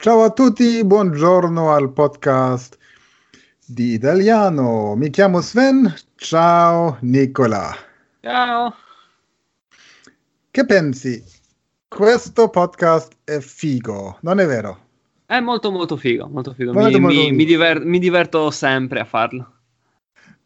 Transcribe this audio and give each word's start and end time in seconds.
Ciao 0.00 0.22
a 0.22 0.30
tutti, 0.30 0.82
buongiorno 0.84 1.72
al 1.72 1.92
podcast 1.92 2.78
di 3.64 3.92
italiano. 3.92 4.94
Mi 4.96 5.10
chiamo 5.10 5.40
Sven. 5.40 5.92
Ciao 6.16 6.96
Nicola. 7.00 7.74
Ciao. 8.20 8.74
Che 10.50 10.64
pensi? 10.64 11.22
Questo 11.86 12.48
podcast 12.48 13.12
è 13.24 13.40
figo, 13.40 14.18
non 14.22 14.40
è 14.40 14.46
vero? 14.46 14.88
È 15.26 15.38
molto 15.40 15.70
molto 15.70 15.96
figo, 15.96 16.26
molto 16.28 16.54
figo. 16.54 16.72
Molto, 16.72 16.88
mi, 16.96 17.00
molto 17.00 17.16
mi- 17.16 17.24
figo. 17.24 17.36
mi 17.36 17.44
diver- 17.44 17.84
mi 17.84 17.98
diverto 17.98 18.50
sempre 18.50 19.00
a 19.00 19.04
farlo. 19.04 19.52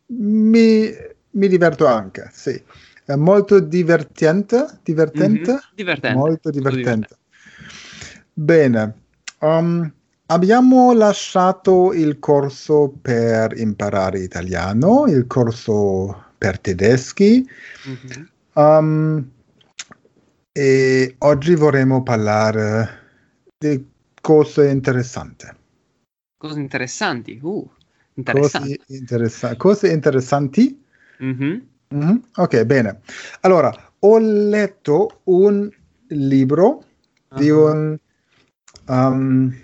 Mi, 0.07 0.91
mi 1.31 1.49
diverto 1.49 1.87
anche, 1.87 2.29
sì. 2.33 2.61
È 3.05 3.15
molto 3.15 3.61
divertente, 3.61 4.79
divertente, 4.83 5.53
Mhm, 5.53 5.59
Divertente. 5.75 6.17
molto 6.19 6.51
divertente. 6.51 7.17
Bene, 8.33 8.95
um, 9.45 9.93
abbiamo 10.27 10.93
lasciato 10.95 11.93
il 11.93 12.19
corso 12.19 12.93
per 13.01 13.59
imparare 13.59 14.21
italiano, 14.21 15.05
il 15.07 15.27
corso 15.27 16.25
per 16.39 16.59
tedeschi, 16.59 17.47
Mhm. 17.85 18.29
um, 18.55 19.31
e 20.53 21.15
oggi 21.19 21.55
vorremmo 21.55 22.03
parlare 22.03 22.89
di 23.59 23.85
cose 24.21 24.69
interessanti. 24.71 25.47
Cose 26.37 26.59
interessanti. 26.61 27.39
Uh, 27.43 27.69
Cose, 28.15 28.15
interessanti. 28.15 28.81
interessa- 28.87 29.57
cose 29.57 29.91
interessanti? 29.93 30.83
Mhm. 31.19 31.67
Mhm, 31.89 32.23
Ok, 32.37 32.65
bene. 32.65 33.01
Allora, 33.43 33.73
ho 34.01 34.19
letto 34.19 35.21
un 35.25 35.71
libro 36.09 36.85
di 37.35 37.51
Ah. 37.51 37.57
un... 37.57 37.99
um, 38.89 39.55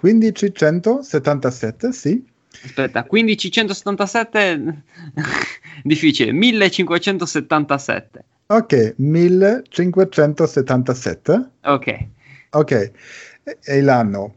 1577, 0.00 1.92
sì. 1.92 2.24
Aspetta, 2.64 3.06
1577 3.08 4.82
difficile, 5.84 6.32
1577. 6.32 8.24
Ok, 8.52 8.94
1577. 8.96 11.50
Ok. 11.62 12.06
Ok, 12.50 12.90
è- 13.62 13.80
l'anno. 13.80 14.34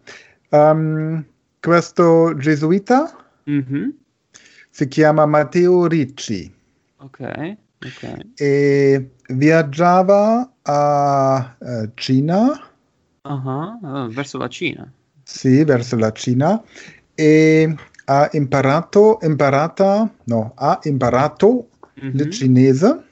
Um, 0.49 1.25
questo 1.59 2.37
gesuita 2.37 3.11
Mhm. 3.45 3.91
si 4.69 4.87
chiama 4.87 5.25
Matteo 5.25 5.87
Ricci 5.87 6.53
Ok. 6.97 7.57
Ok. 7.83 8.17
e 8.35 9.09
viaggiava 9.29 10.47
a 10.61 11.55
eh, 11.59 11.89
Cina, 11.95 12.69
Ah, 13.23 13.79
ah, 13.81 14.07
verso 14.11 14.37
la 14.37 14.47
Cina. 14.47 14.87
sì, 15.23 15.63
verso 15.63 15.95
la 15.95 16.11
Cina, 16.11 16.61
e 17.15 17.75
ha 18.05 18.29
imparato, 18.33 19.17
imparata, 19.23 20.07
no, 20.25 20.51
ha 20.55 20.77
imparato 20.83 21.69
Mhm. 21.95 22.19
il 22.19 22.29
cinese, 22.29 23.03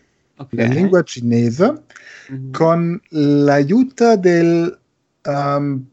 Ok. 0.41 0.53
la 0.53 0.65
lingua 0.65 1.03
cinese, 1.03 1.83
Mhm. 2.29 2.51
con 2.51 2.99
l'aiuto 3.09 4.15
del 4.17 4.77
um, 5.27 5.85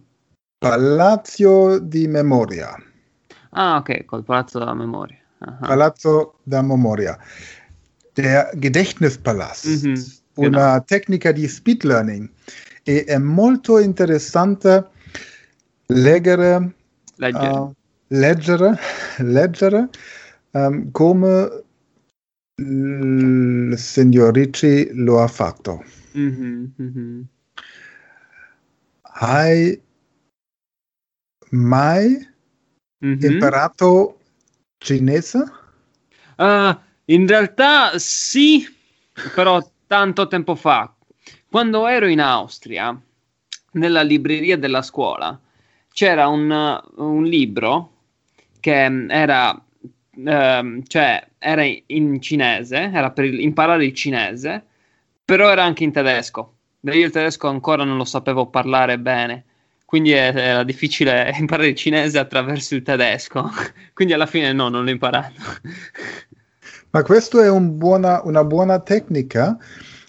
Palazzo 0.58 1.78
di 1.78 2.06
Memoria. 2.08 2.74
Ah, 3.50 3.76
ok, 3.76 4.04
col 4.04 4.25
palazzo 4.25 4.58
della 4.58 4.75
memoria. 4.75 5.16
Ah, 5.41 5.66
Palazzo 5.66 6.34
da 6.42 6.62
Memoria. 6.62 7.16
Der 8.14 8.50
Gedächtnispalast. 8.56 9.66
Mhm, 9.84 10.04
Una 10.34 10.81
tecnica 10.81 11.32
di 11.32 11.47
speed 11.48 11.82
learning. 11.84 12.28
E 12.84 13.04
è 13.04 13.19
molto 13.19 13.78
interessante 13.78 14.88
leggere, 15.87 16.75
Leggere. 17.16 17.53
uh, 17.58 17.72
leggere, 18.08 18.78
leggere 19.19 19.88
um, 20.53 20.91
come 20.92 21.64
il 22.58 23.74
signor 23.76 24.34
Ricci 24.34 24.91
lo 24.94 25.20
ha 25.22 25.28
fatto. 25.28 25.84
Mhm, 26.14 26.72
mhm. 26.76 27.28
Hai 29.20 29.80
mai 31.50 32.26
Mhm. 33.00 33.24
imparato 33.24 34.19
cinese? 34.78 35.38
Ah, 36.36 36.80
in 37.06 37.26
realtà 37.26 37.98
sì, 37.98 38.66
però 39.34 39.60
tanto 39.86 40.26
tempo 40.28 40.54
fa. 40.54 40.92
Quando 41.48 41.86
ero 41.86 42.06
in 42.06 42.20
Austria, 42.20 42.98
nella 43.72 44.02
libreria 44.02 44.56
della 44.58 44.82
scuola, 44.82 45.38
c'era 45.92 46.28
un, 46.28 46.50
un 46.96 47.25
libro 47.25 47.92
che 48.60 48.88
mm, 48.88 49.10
era, 49.10 49.60
ehm, 50.25 50.83
cioè, 50.87 51.27
era 51.39 51.65
in 51.87 52.21
cinese, 52.21 52.91
era 52.93 53.11
per 53.11 53.25
imparare 53.25 53.84
il 53.84 53.95
cinese, 53.95 54.62
però 55.25 55.51
era 55.51 55.65
anche 55.65 55.84
in 55.84 55.93
tedesco. 55.93 56.55
Io 56.81 57.05
il 57.05 57.11
tedesco 57.11 57.49
ancora 57.49 57.84
non 57.84 57.97
lo 57.97 58.05
sapevo 58.05 58.47
parlare 58.47 58.99
bene, 58.99 59.45
quindi 59.84 60.12
era 60.12 60.65
difficile 60.65 61.34
imparare 61.39 61.69
il 61.69 61.75
cinese 61.75 62.19
attraverso 62.19 62.75
il 62.75 62.83
tedesco. 62.83 63.51
Quindi 63.95 64.15
alla 64.15 64.27
fine 64.27 64.53
no, 64.53 64.69
non 64.69 64.84
l'ho 64.84 64.91
imparato. 64.91 65.41
Ma 66.91 67.03
questo 67.03 67.43
è 67.43 67.50
un 67.50 67.77
buona- 67.77 68.23
una 68.25 68.45
buona 68.45 68.81
tecnica, 68.81 69.56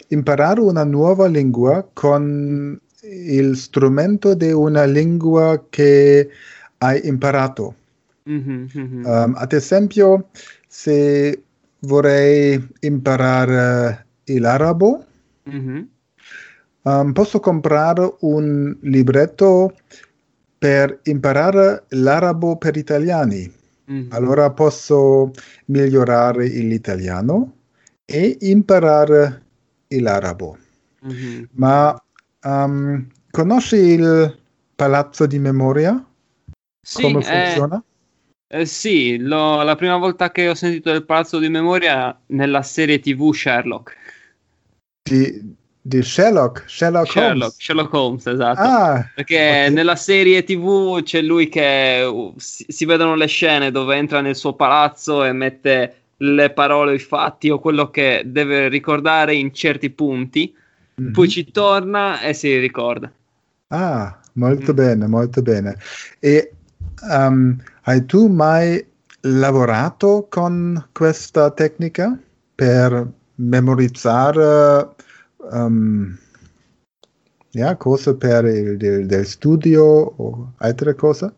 imparare 0.08 0.60
una 0.60 0.84
nuova 0.84 1.26
lingua 1.26 1.88
con 1.92 2.78
il 3.02 3.56
strumento 3.56 4.34
di 4.34 4.50
una 4.52 4.84
lingua 4.84 5.64
che 5.68 6.30
hai 6.78 7.06
imparato. 7.06 7.74
Mhm, 8.26 8.68
mhm. 8.74 9.04
Um, 9.04 9.34
ad 9.36 9.52
esempio, 9.52 10.28
se 10.68 11.42
vorrei 11.80 12.60
imparare 12.80 14.06
l'arabo, 14.26 15.04
Mhm. 15.46 15.88
um, 16.82 17.12
posso 17.12 17.40
comprare 17.40 18.16
un 18.20 18.76
libretto 18.82 19.74
per 20.58 21.00
imparare 21.04 21.84
l'arabo 21.88 22.56
per 22.56 22.76
italiani. 22.76 23.50
Mhm. 23.86 24.08
Allora 24.12 24.50
posso 24.50 25.30
migliorare 25.66 26.46
l'italiano 26.46 27.52
e 28.04 28.36
imparare 28.40 29.42
l'arabo. 29.88 30.56
Mhm. 31.02 31.48
Ma 31.52 31.94
um, 32.44 33.06
conosci 33.30 33.76
il 33.76 34.38
palazzo 34.76 35.26
di 35.26 35.38
memoria? 35.38 36.04
Sì, 36.82 37.02
Come 37.02 37.18
eh, 37.20 37.22
funziona? 37.22 37.76
eh, 37.76 37.89
sì, 38.64 39.16
l'ho- 39.18 39.62
la 39.62 39.76
prima 39.76 39.96
volta 39.96 40.30
che 40.32 40.48
ho 40.48 40.54
sentito 40.54 40.90
del 40.90 41.04
palazzo 41.04 41.38
di 41.38 41.48
memoria 41.48 42.18
nella 42.26 42.62
serie 42.62 42.98
TV 42.98 43.32
Sherlock. 43.32 43.96
Di, 45.02 45.54
di 45.80 46.02
Sherlock, 46.02 46.64
Sherlock, 46.68 47.10
Sherlock, 47.10 47.32
Holmes. 47.32 47.56
Sherlock 47.58 47.92
Holmes, 47.94 48.26
esatto. 48.26 48.60
Ah, 48.60 49.10
Perché 49.14 49.64
ok. 49.66 49.72
nella 49.72 49.96
serie 49.96 50.42
TV 50.44 51.02
c'è 51.02 51.22
lui 51.22 51.48
che 51.48 52.02
uh, 52.02 52.34
si, 52.36 52.64
si 52.68 52.84
vedono 52.84 53.14
le 53.14 53.26
scene 53.26 53.70
dove 53.70 53.96
entra 53.96 54.20
nel 54.20 54.36
suo 54.36 54.54
palazzo 54.54 55.24
e 55.24 55.32
mette 55.32 55.94
le 56.18 56.50
parole, 56.50 56.94
i 56.94 56.98
fatti 56.98 57.48
o 57.50 57.58
quello 57.60 57.90
che 57.90 58.22
deve 58.26 58.68
ricordare 58.68 59.34
in 59.34 59.54
certi 59.54 59.90
punti, 59.90 60.52
mhm. 60.96 61.12
poi 61.12 61.28
ci 61.28 61.50
torna 61.50 62.20
e 62.20 62.34
si 62.34 62.58
ricorda. 62.58 63.10
Ah, 63.68 64.18
molto 64.34 64.72
Mm. 64.72 64.76
bene, 64.76 65.06
molto 65.06 65.40
bene. 65.40 65.76
E 66.18 66.52
um, 67.08 67.56
hai 67.90 68.06
tu 68.06 68.28
mai 68.28 68.86
lavorato 69.22 70.28
con 70.30 70.88
questa 70.92 71.50
tecnica 71.50 72.16
per 72.54 73.04
memorizzare 73.34 74.94
um, 75.50 76.16
yeah, 77.50 77.74
cose 77.76 78.14
per 78.14 78.44
il 78.44 78.76
del, 78.76 79.06
del 79.06 79.26
studio 79.26 79.84
o 79.84 80.52
altre 80.58 80.94
cose? 80.94 81.34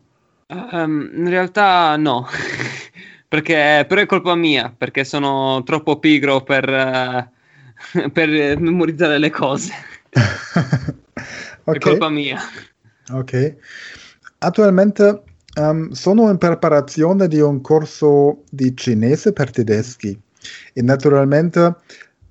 Ehm, 0.49 1.11
in 1.15 1.31
realtà 1.31 1.97
no, 1.97 2.27
perché 3.29 3.87
però 3.89 4.03
è 4.03 4.07
colpa 4.07 4.35
mia, 4.35 4.75
perché 4.77 5.05
sono 5.05 5.63
troppo 5.65 5.99
pigro 5.99 6.43
per, 6.43 6.69
eh, 6.69 7.31
per 8.13 8.29
eh, 8.29 8.57
memorizzare 8.59 9.17
le 9.17 9.31
cose. 9.31 9.73
È 11.65 11.71
ok, 11.71 11.79
colpa 11.79 12.11
mia. 12.11 12.39
ok. 13.11 13.57
Attualmente 14.39 15.23
um, 15.57 15.91
sono 15.91 16.31
in 16.31 16.39
preparazione 16.39 17.29
di 17.29 17.41
un 17.41 17.61
corso 17.61 18.43
di 18.51 18.77
cinese 18.77 19.33
per 19.33 19.51
tedeschi 19.51 20.19
e 20.73 20.83
naturalmente 20.83 21.77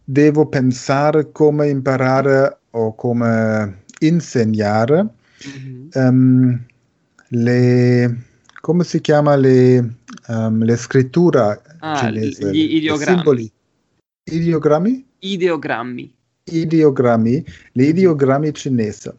devo 0.04 0.48
pensare 0.48 1.32
come 1.32 1.70
imparare 1.70 2.58
o 2.72 2.96
come 2.96 3.84
insegnare 4.00 5.08
Mhm. 5.46 5.90
ehm, 5.94 6.66
le 7.30 8.18
come 8.62 8.84
si 8.84 9.02
chiama 9.02 9.36
le, 9.36 9.96
ehm, 10.28 10.64
le 10.64 10.76
scrittura 10.76 11.60
Ah, 11.80 11.96
cinese? 11.96 12.52
gli 12.52 12.60
i 12.60 12.76
ideogrammi. 12.76 13.16
simboli. 13.16 13.52
Ideogrammi? 14.24 15.06
Ideogrammi. 15.20 16.16
Ideogrammi, 16.44 17.46
le 17.72 17.84
ideogrammi 17.84 18.54
cinese. 18.54 19.16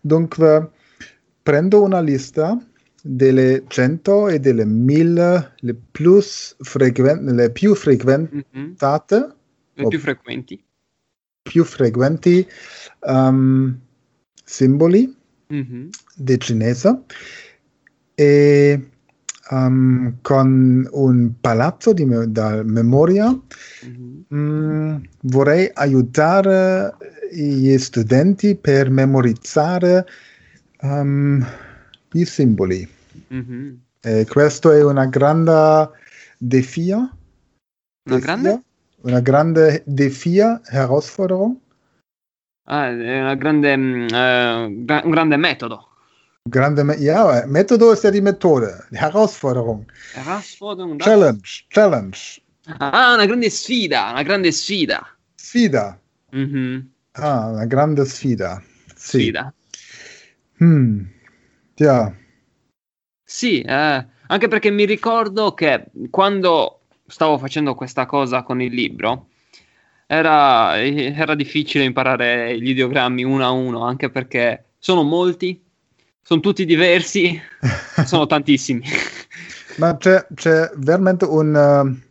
Dunque, 0.00 0.70
prendo 1.42 1.82
una 1.82 2.00
lista 2.00 2.58
delle 3.02 3.64
100 3.68 4.28
e 4.28 4.38
delle 4.40 4.64
1000 4.64 5.54
le, 5.60 5.74
plus 5.92 6.56
frequen- 6.60 7.32
le 7.34 7.50
più 7.50 7.74
frequentate, 7.74 9.16
Mhm. 9.16 9.34
Le 9.74 9.86
più 9.88 9.98
frequenti. 10.00 10.62
più 11.42 11.64
frequenti 11.64 12.46
ehm, 13.00 13.78
simboli 14.44 15.16
Mhm. 15.48 15.88
di 16.16 16.38
cinese 16.40 17.02
e 18.14 18.88
ehm, 19.50 20.16
con 20.20 20.88
un 20.90 21.32
palazzo 21.40 21.92
di 21.92 22.04
me- 22.04 22.30
da 22.30 22.62
memoria 22.64 23.28
Mhm. 23.30 24.24
mm, 24.34 24.96
vorrei 25.22 25.70
aiutare 25.72 26.94
gli 27.32 27.76
studenti 27.78 28.56
per 28.56 28.90
memorizzare 28.90 30.06
ehm, 30.80 31.46
i 32.12 32.24
simboli. 32.24 32.88
Mhm. 33.28 33.80
E 34.00 34.26
questo 34.28 34.70
è 34.72 34.82
una 34.82 35.06
grande 35.06 35.90
defia. 36.38 36.98
Una 38.08 38.18
grande? 38.18 38.62
Una 39.02 39.20
grande 39.20 39.82
defia, 39.86 40.60
Herausforderung. 40.64 41.56
Ah, 42.64 42.90
grande, 43.34 43.72
eh, 43.72 44.84
gra- 44.84 45.02
un 45.04 45.10
grande 45.10 45.36
metodo. 45.36 45.86
Grande, 46.48 46.82
me- 46.82 46.96
ja, 46.96 47.44
Metodo 47.46 47.92
ist 47.92 48.04
ja 48.04 48.10
die 48.10 48.20
Methode. 48.22 48.86
Herausforderung. 48.90 49.84
Herausforderung, 50.14 50.96
das- 50.98 51.06
Challenge, 51.06 51.64
challenge. 51.68 52.40
Ah, 52.78 53.14
una 53.14 53.26
grande 53.26 53.50
sfida, 53.50 54.10
una 54.10 54.22
grande 54.22 54.50
sfida. 54.52 55.06
Sfida. 55.36 55.98
Mhm. 56.32 56.90
Ah, 57.12 57.50
una 57.50 57.66
grande 57.66 58.04
sfida. 58.04 58.62
Sì. 58.94 59.20
Sfida. 59.20 59.52
Hmm. 60.58 61.04
Ja, 61.78 62.12
Sì, 63.24 63.60
eh, 63.60 64.06
anche 64.26 64.48
perché 64.48 64.70
mi 64.70 64.84
ricordo 64.86 65.52
che 65.54 65.86
quando 66.10 66.80
stavo 67.06 67.38
facendo 67.38 67.74
questa 67.74 68.06
cosa 68.06 68.42
con 68.42 68.60
il 68.62 68.72
libro 68.72 69.28
era, 70.06 70.80
era 70.82 71.34
difficile 71.34 71.84
imparare 71.84 72.58
gli 72.60 72.70
ideogrammi 72.70 73.22
uno 73.24 73.44
a 73.44 73.50
uno, 73.50 73.84
anche 73.84 74.10
perché 74.10 74.64
sono 74.78 75.02
molti, 75.02 75.62
sono 76.22 76.40
tutti 76.40 76.64
diversi, 76.64 77.38
sono 78.06 78.26
tantissimi. 78.26 78.82
ma 79.76 79.96
c'è, 79.96 80.26
c'è 80.34 80.70
veramente 80.76 81.24
un, 81.24 81.54
eh, 81.54 82.06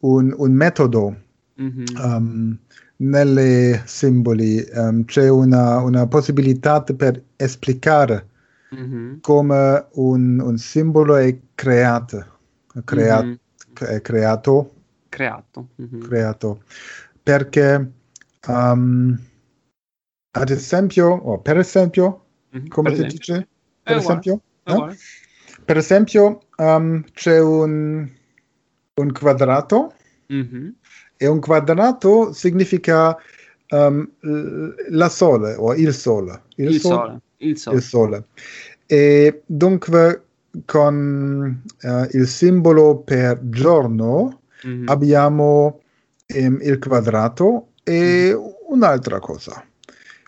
un, 0.00 0.34
un 0.36 0.52
metodo 0.52 1.16
Mhm. 1.56 1.84
um, 2.00 2.58
nelle 2.98 3.82
simboli. 3.86 4.64
Um, 4.72 5.04
c'è 5.04 5.28
una, 5.28 5.80
una 5.82 6.06
possibilità 6.06 6.82
per 6.82 7.20
esplicare 7.36 8.28
Mhm. 8.70 9.20
come 9.20 9.86
un, 9.92 10.40
un 10.40 10.58
simbolo 10.58 11.16
è 11.16 11.36
creato. 11.54 12.36
Crea- 12.84 13.22
Mhm. 13.22 13.38
è 13.86 14.00
creato. 14.02 14.74
Creato. 15.08 15.68
Mhm. 15.76 16.00
creato. 16.00 16.62
Perché, 17.22 17.90
um, 18.46 19.18
ad 20.32 20.50
esempio, 20.50 21.08
o 21.08 21.38
per 21.40 21.58
esempio, 21.58 22.24
Mhm. 22.50 22.68
come 22.68 22.90
Per 22.90 22.98
si 22.98 23.04
esempio? 23.06 23.18
dice? 23.18 23.48
Per 23.82 23.96
uguale, 23.96 24.18
esempio? 24.20 24.40
no? 24.64 24.94
Per 25.64 25.76
esempio, 25.76 26.40
um, 26.58 27.02
c'è 27.12 27.40
un, 27.40 28.08
un 28.94 29.12
quadrato 29.12 29.94
Mhm. 30.28 30.74
e 31.16 31.26
un 31.26 31.40
quadrato 31.40 32.32
significa 32.32 33.16
um, 33.70 34.10
la 34.90 35.08
sole 35.08 35.54
o 35.54 35.74
il 35.74 35.92
sole. 35.92 36.42
Il 36.56 36.80
sol- 36.80 36.92
sole. 36.96 37.20
Il 37.38 37.56
sole. 37.58 37.76
il 37.76 37.82
sole. 37.82 38.24
E 38.86 39.42
dunque 39.46 40.22
con 40.64 41.62
eh, 41.80 42.08
il 42.12 42.26
simbolo 42.26 42.98
per 42.98 43.40
giorno 43.48 44.40
Mhm. 44.64 44.88
abbiamo 44.88 45.80
ehm, 46.26 46.58
il 46.62 46.78
quadrato 46.78 47.68
e 47.84 48.34
un'altra 48.68 49.18
cosa. 49.20 49.64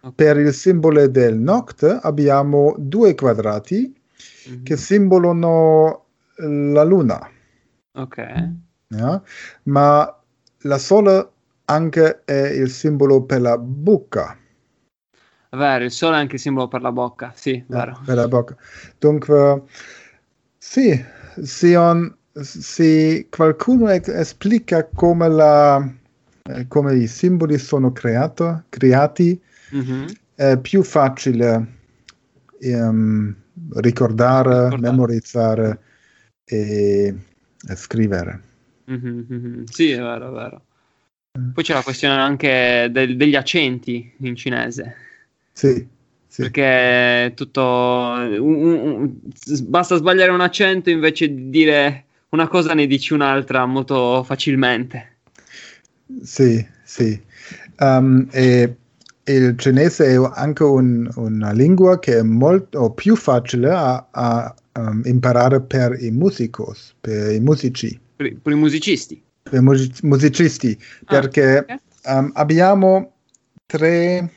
Ok. 0.03 0.15
Per 0.15 0.39
il 0.39 0.53
simbolo 0.55 1.07
del 1.09 1.37
notte 1.37 1.99
abbiamo 2.01 2.75
due 2.79 3.15
quadrati 3.15 3.93
Mhm. 4.47 4.62
che 4.62 4.77
simbolano 4.77 6.05
la 6.37 6.85
luna, 6.85 7.19
Ok. 7.93 8.17
ja? 8.89 9.23
ma 9.65 10.23
la 10.62 10.79
sole 10.79 11.29
anche 11.67 12.23
è 12.25 12.49
il 12.49 12.71
simbolo 12.71 13.23
per 13.25 13.41
la 13.43 13.59
bocca. 13.59 14.39
Vero, 15.52 15.85
il 15.85 15.91
sole 15.91 16.17
è 16.17 16.19
anche 16.20 16.37
il 16.37 16.41
simbolo 16.41 16.69
per 16.69 16.81
la 16.81 16.93
bocca, 16.93 17.32
sì, 17.35 17.50
ja, 17.52 17.64
vero. 17.67 18.00
per 18.05 18.14
la 18.14 18.29
bocca. 18.29 18.56
Dunque, 18.99 19.62
sì, 20.56 21.05
se, 21.43 21.85
se 22.32 23.26
qualcuno 23.29 23.88
es- 23.88 24.08
esplica 24.08 24.85
come, 24.87 25.29
la, 25.29 25.93
eh, 26.44 26.69
come 26.69 26.94
i 26.97 27.06
simboli 27.08 27.58
sono 27.58 27.93
creato- 27.93 28.64
creati, 28.69 29.41
Mhm. 29.73 30.06
è 30.35 30.56
più 30.58 30.82
facile 30.85 31.79
ehm, 32.61 33.35
ricordare, 33.75 34.64
Ricordare. 34.64 34.81
memorizzare 34.81 35.81
e, 36.44 37.14
e 37.69 37.75
scrivere. 37.76 38.41
Mhm, 38.85 39.26
mhm. 39.29 39.64
Sì, 39.64 39.91
è 39.91 39.99
vero, 39.99 40.29
è 40.29 40.32
vero. 40.32 40.62
Mm. 41.38 41.50
Poi 41.52 41.64
c'è 41.64 41.75
la 41.75 41.82
questione 41.82 42.14
anche 42.20 42.88
del- 42.91 43.17
degli 43.17 43.35
accenti 43.37 44.12
in 44.19 44.35
cinese, 44.37 44.94
Sì, 45.52 45.87
sì, 46.26 46.52
perché 46.52 47.32
tutto... 47.37 47.61
un- 47.62 48.38
un- 48.41 49.20
basta 49.69 49.97
sbagliare 49.97 50.31
un 50.32 50.41
accento 50.41 50.91
invece 50.91 51.32
di 51.32 51.50
dire 51.50 52.06
una 52.31 52.49
cosa 52.49 52.75
ne 52.75 52.87
dici 52.87 53.12
un'altra 53.12 53.67
molto 53.67 54.23
facilmente. 54.25 55.19
sì, 56.23 56.64
sì. 56.85 57.20
Um, 57.79 58.29
e 58.32 58.76
il 59.25 59.56
cinese 59.58 60.06
è 60.06 60.17
anche 60.35 60.62
un- 60.64 61.08
una 61.16 61.52
lingua 61.52 61.99
che 61.99 62.19
è 62.19 62.23
molto 62.23 62.90
più 62.90 63.16
facile 63.16 63.71
a, 63.71 64.07
a, 64.11 64.54
um, 64.75 65.02
imparare 65.04 65.61
per 65.61 65.97
i 66.02 66.11
musicos, 66.11 66.95
per 67.00 67.33
i 67.33 67.40
musici, 67.40 67.99
Per, 68.16 68.37
per 68.40 68.52
i 68.52 68.57
musicisti. 68.57 69.23
per 69.42 69.54
i 69.61 69.62
music- 69.62 70.02
musicisti, 70.02 70.78
Ah, 71.07 71.21
perché 71.21 71.66
ok. 71.69 71.80
um, 72.07 72.30
abbiamo 72.35 73.12
tre 73.66 74.30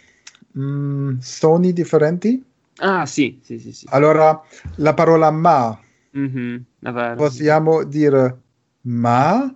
mm, 0.57 1.17
suoni 1.19 1.74
differenti. 1.74 2.43
Ah, 2.77 3.05
sì, 3.05 3.39
sì, 3.43 3.60
sì, 3.60 3.72
sì. 3.72 3.86
Allora, 3.89 4.41
la 4.77 4.93
parola 4.93 5.29
ma 5.31 5.77
Mhm, 6.12 6.63
è 6.81 6.91
vero. 6.91 7.15
possiamo 7.15 7.83
dire 7.83 8.39
ma, 8.81 9.53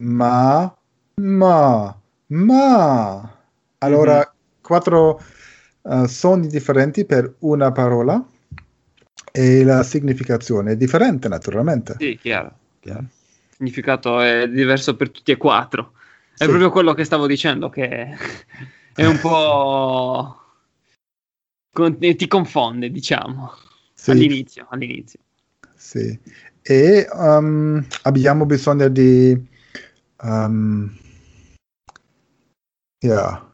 ma, 0.00 0.76
ma, 1.14 2.00
ma. 2.26 3.36
Allora, 3.78 4.16
Mhm. 4.18 4.60
quattro 4.60 5.20
eh, 5.82 6.08
suoni 6.08 6.46
differenti 6.48 7.04
per 7.04 7.34
una 7.40 7.72
parola 7.72 8.22
e 9.32 9.64
la 9.64 9.82
significazione 9.82 10.72
è 10.72 10.76
differente, 10.76 11.28
naturalmente. 11.28 11.96
Sì, 11.98 12.18
chiaro, 12.20 12.52
chiaro. 12.80 13.00
Il 13.00 13.54
significato 13.56 14.20
è 14.20 14.48
diverso 14.48 14.96
per 14.96 15.10
tutti 15.10 15.32
e 15.32 15.36
quattro. 15.36 15.92
È 16.36 16.44
Sì. 16.44 16.46
proprio 16.46 16.70
quello 16.70 16.94
che 16.94 17.04
stavo 17.04 17.26
dicendo, 17.26 17.68
che 17.68 18.16
è 18.98 19.06
un 19.06 19.18
po'... 19.20 20.36
con- 21.72 21.98
ti 21.98 22.26
confonde, 22.26 22.90
diciamo, 22.90 23.52
Sì, 23.94 24.10
all'inizio, 24.10 24.66
all'inizio. 24.70 25.20
sì. 25.76 26.18
E 26.60 27.08
um, 27.12 27.86
abbiamo 28.02 28.44
bisogno 28.44 28.88
di 28.88 29.48
um, 30.22 30.90
ja, 32.98 33.48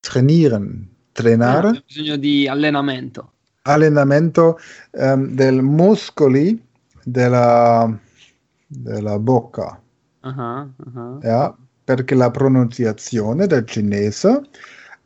trainieren, 0.00 0.88
trainare. 1.12 1.72
c'è 1.72 1.82
bisogno 1.86 2.16
di 2.16 2.48
allenamento. 2.48 3.32
allenamento 3.62 4.58
ehm, 4.90 5.28
del 5.28 5.62
muscoli 5.62 6.60
della, 7.04 7.88
della 8.66 9.18
bocca, 9.18 9.80
Ah, 10.20 10.66
ah. 10.96 11.18
ja? 11.22 11.56
Perché 11.84 12.14
la 12.14 12.30
pronunciazione 12.30 13.46
del 13.46 13.66
cinese 13.66 14.40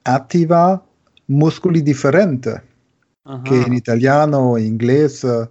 attiva 0.02 0.82
muscoli 1.26 1.82
differenti 1.82 2.66
Ah, 3.30 3.42
che 3.42 3.56
in 3.56 3.74
italiano, 3.74 4.56
inglese. 4.56 5.50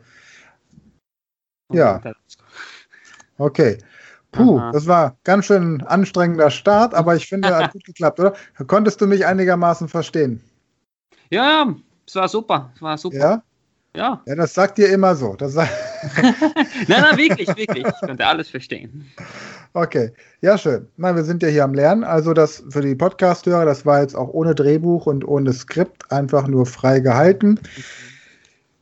oh, 1.67 1.75
ja. 1.75 1.99
tedesco. 1.99 2.43
Ok, 3.35 3.77
Puh, 4.31 4.57
Aha. 4.57 4.71
das 4.71 4.87
war 4.87 5.15
ganz 5.23 5.45
schön 5.45 5.81
anstrengender 5.87 6.49
Start, 6.49 6.93
aber 6.93 7.15
ich 7.15 7.27
finde, 7.27 7.55
hat 7.55 7.71
gut 7.71 7.83
geklappt, 7.85 8.19
oder? 8.19 8.33
Konntest 8.67 8.99
du 8.99 9.07
mich 9.07 9.25
einigermaßen 9.25 9.87
verstehen? 9.87 10.41
Ja, 11.29 11.73
es 12.05 12.15
war 12.15 12.27
super, 12.27 12.71
es 12.75 12.81
war 12.81 12.97
super. 12.97 13.17
Ja? 13.17 13.43
Ja. 13.95 14.21
Ja, 14.25 14.35
das 14.35 14.53
sagt 14.53 14.77
ihr 14.79 14.89
immer 14.89 15.15
so. 15.15 15.35
Das 15.35 15.55
nein, 15.55 15.73
nein, 16.87 17.17
wirklich, 17.17 17.47
wirklich. 17.55 17.85
Ich 17.85 18.07
konnte 18.07 18.25
alles 18.25 18.49
verstehen. 18.49 19.09
Okay, 19.73 20.11
ja, 20.41 20.57
schön. 20.57 20.87
Nein, 20.97 21.15
wir 21.15 21.23
sind 21.23 21.43
ja 21.43 21.49
hier 21.49 21.63
am 21.63 21.73
Lernen. 21.73 22.03
Also, 22.03 22.33
das 22.33 22.63
für 22.69 22.81
die 22.81 22.95
Podcast-Hörer, 22.95 23.65
das 23.65 23.85
war 23.85 24.01
jetzt 24.01 24.15
auch 24.15 24.29
ohne 24.29 24.55
Drehbuch 24.55 25.05
und 25.05 25.27
ohne 25.27 25.53
Skript, 25.53 26.11
einfach 26.11 26.47
nur 26.47 26.65
frei 26.65 26.99
gehalten. 26.99 27.59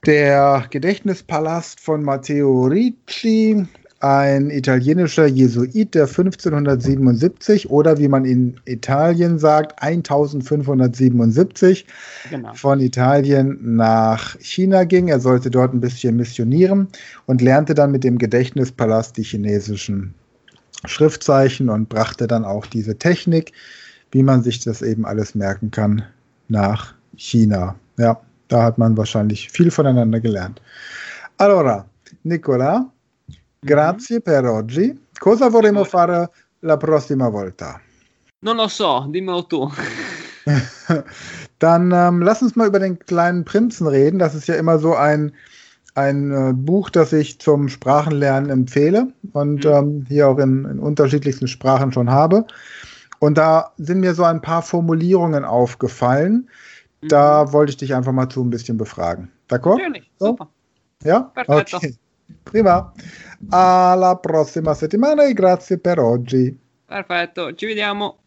Der 0.05 0.65
Gedächtnispalast 0.69 1.79
von 1.79 2.03
Matteo 2.03 2.65
Ricci 2.65 3.67
ein 4.05 4.51
italienischer 4.51 5.25
Jesuit, 5.25 5.95
der 5.95 6.03
1577 6.03 7.71
oder 7.71 7.97
wie 7.97 8.07
man 8.07 8.23
in 8.23 8.59
Italien 8.65 9.39
sagt, 9.39 9.81
1577 9.81 11.87
genau. 12.29 12.53
von 12.53 12.79
Italien 12.81 13.57
nach 13.75 14.37
China 14.39 14.83
ging. 14.83 15.07
Er 15.07 15.19
sollte 15.19 15.49
dort 15.49 15.73
ein 15.73 15.79
bisschen 15.79 16.17
missionieren 16.17 16.87
und 17.25 17.41
lernte 17.41 17.73
dann 17.73 17.91
mit 17.91 18.03
dem 18.03 18.19
Gedächtnispalast 18.19 19.17
die 19.17 19.23
chinesischen 19.23 20.13
Schriftzeichen 20.87 21.69
und 21.69 21.89
brachte 21.89 22.27
dann 22.27 22.45
auch 22.45 22.65
diese 22.65 22.97
Technik, 22.97 23.51
wie 24.11 24.23
man 24.23 24.43
sich 24.43 24.63
das 24.63 24.81
eben 24.81 25.05
alles 25.05 25.35
merken 25.35 25.71
kann, 25.71 26.03
nach 26.47 26.93
China. 27.15 27.75
Ja, 27.97 28.19
da 28.47 28.63
hat 28.63 28.77
man 28.77 28.97
wahrscheinlich 28.97 29.49
viel 29.49 29.71
voneinander 29.71 30.19
gelernt. 30.19 30.61
Allora, 31.37 31.85
Nicola, 32.23 32.89
Grazie 33.65 34.21
per 34.21 34.45
oggi. 34.45 34.95
Cosa 35.17 35.49
vorremmo 35.49 35.83
fare 35.83 36.29
la 36.59 36.77
prossima 36.77 37.29
volta? 37.29 37.81
Non 38.41 38.57
lo 38.57 38.67
so, 38.67 39.07
dimmelo 39.09 39.47
tu. 39.47 39.71
Dann 41.57 41.91
ähm, 41.91 42.21
lass 42.21 42.43
uns 42.43 42.55
mal 42.55 42.67
über 42.67 42.77
den 42.77 42.99
kleinen 42.99 43.43
Prinzen 43.43 43.87
reden. 43.87 44.19
Das 44.19 44.35
ist 44.35 44.47
ja 44.47 44.53
immer 44.53 44.77
so 44.77 44.93
ein, 44.93 45.33
ein 45.95 46.31
äh, 46.31 46.53
Buch, 46.53 46.89
das 46.89 47.13
ich 47.13 47.39
zum 47.39 47.69
Sprachenlernen 47.69 48.49
empfehle 48.49 49.07
und 49.33 49.65
mhm. 49.65 49.71
ähm, 49.71 50.05
hier 50.07 50.27
auch 50.27 50.37
in, 50.37 50.65
in, 50.65 50.79
unterschiedlichsten 50.79 51.47
Sprachen 51.47 51.91
schon 51.91 52.11
habe. 52.11 52.45
Und 53.19 53.37
da 53.37 53.71
sind 53.77 54.01
mir 54.01 54.13
so 54.13 54.23
ein 54.23 54.41
paar 54.41 54.61
Formulierungen 54.61 55.45
aufgefallen. 55.45 56.49
Mhm. 57.01 57.07
Da 57.07 57.51
wollte 57.53 57.71
ich 57.71 57.77
dich 57.77 57.95
einfach 57.95 58.11
mal 58.11 58.29
zu 58.29 58.43
ein 58.43 58.49
bisschen 58.49 58.77
befragen. 58.77 59.31
D'accord? 59.49 59.77
Natürlich, 59.77 60.11
so? 60.19 60.27
super. 60.27 60.49
Ja? 61.03 61.31
Perfetto. 61.33 61.77
Okay. 61.77 61.95
Prima. 62.43 62.93
Alla 63.51 64.15
prossima 64.15 64.73
settimana 64.73 65.25
e 65.25 65.33
grazie 65.33 65.77
per 65.77 65.99
oggi. 65.99 66.57
Perfetto, 66.87 67.53
ci 67.53 67.67
vediamo. 67.67 68.24